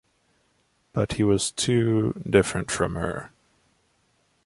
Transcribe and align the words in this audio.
But 0.93 1.13
he 1.13 1.23
was 1.23 1.51
too 1.51 2.19
different 2.27 2.71
from 2.71 2.95
her. 2.95 3.29